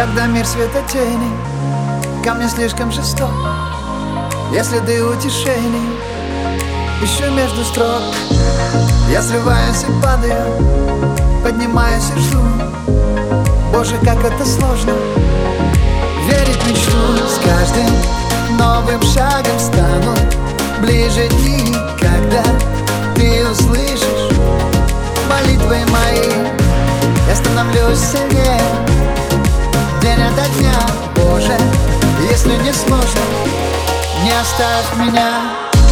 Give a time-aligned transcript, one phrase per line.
[0.00, 1.30] Когда мир света тени
[2.24, 3.28] Ко мне слишком жесток.
[4.50, 5.90] Я следы утешений
[7.02, 8.00] Ищу между строк.
[9.10, 10.56] Я срываюсь и падаю
[11.44, 12.40] Поднимаюсь и жду.
[13.74, 14.94] Боже, как это сложно
[16.26, 16.96] Верить в мечту.
[17.28, 20.14] С каждым новым шагом стану
[20.80, 22.42] Ближе дни, когда
[23.16, 24.34] ты услышишь
[25.28, 26.48] Молитвы мои.
[27.28, 28.89] Я становлюсь сильнее
[30.00, 30.72] День ото дня,
[31.16, 31.56] Боже
[32.30, 33.20] Если не сложно,
[34.22, 35.42] не оставь меня.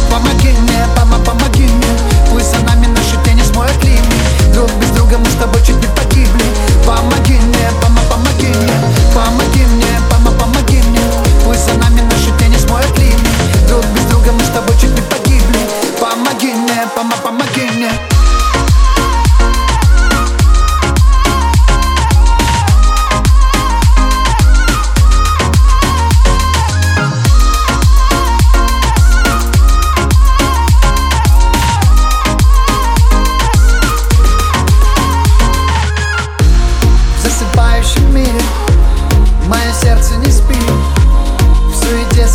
[0.09, 1.87] Помоги мне, пома, помоги мне.
[2.31, 5.08] Пусть за нами наши тени смоют линии Друг без друга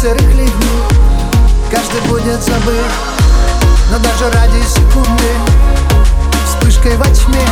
[0.04, 0.82] суете сырых ливней
[1.70, 2.92] Каждый будет забыт
[3.90, 5.30] Но даже ради секунды
[6.46, 7.46] Вспышкой во тьме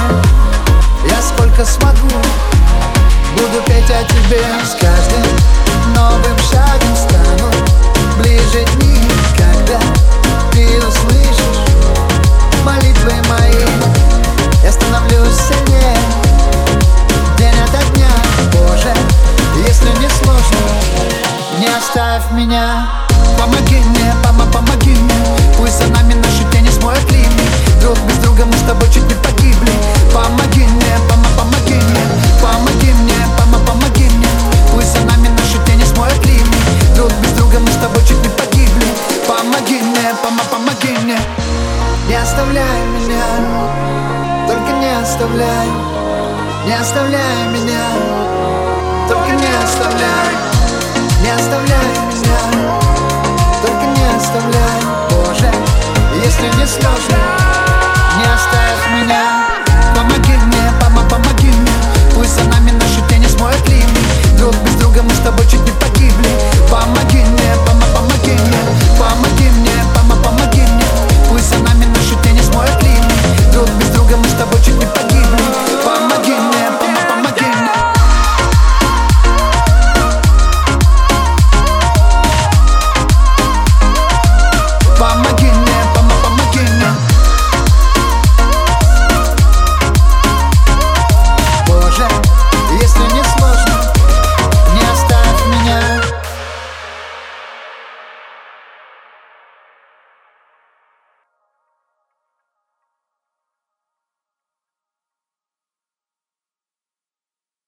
[1.08, 2.08] Я сколько смогу
[3.34, 4.42] Буду петь о тебе.
[4.64, 5.71] С каждым
[22.32, 22.88] меня.
[23.38, 25.14] Помоги мне, пома, помоги мне.
[25.58, 29.14] Пусть за нами наши тени смоют линии Друг без друга мы с тобой чуть не
[29.14, 29.72] погибли.
[30.12, 32.04] Помоги мне, пома, помоги мне.
[32.40, 34.28] Помоги мне, пома, помоги мне.
[34.72, 38.28] Пусть за нами наши тени смоют линии Друг без друга мы с тобой чуть не
[38.30, 38.86] погибли.
[39.26, 41.18] Помоги мне, пома, помоги мне.
[42.08, 43.24] Не оставляй меня,
[44.46, 45.68] только не оставляй.
[46.66, 47.84] Не оставляй меня,
[49.08, 50.51] только не оставляй
[57.08, 59.51] Не оставь меня